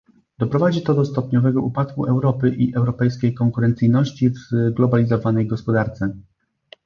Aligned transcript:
Doprowadzi 0.39 0.81
to 0.81 0.93
do 0.93 1.05
stopniowego 1.05 1.61
upadku 1.61 2.05
Europy 2.05 2.55
i 2.57 2.75
europejskiej 2.75 3.33
konkurencyjności 3.33 4.29
w 4.29 4.37
zglobalizowanej 4.71 5.47
gospodarce 5.47 6.13